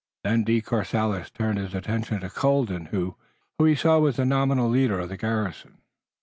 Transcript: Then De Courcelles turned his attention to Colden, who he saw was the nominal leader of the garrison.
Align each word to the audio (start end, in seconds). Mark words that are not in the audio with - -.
Then 0.23 0.43
De 0.43 0.61
Courcelles 0.61 1.29
turned 1.29 1.59
his 1.59 1.75
attention 1.75 2.21
to 2.21 2.29
Colden, 2.31 2.85
who 2.87 3.17
he 3.63 3.75
saw 3.75 3.99
was 3.99 4.15
the 4.15 4.25
nominal 4.25 4.67
leader 4.67 4.99
of 4.99 5.09
the 5.09 5.15
garrison. 5.17 5.77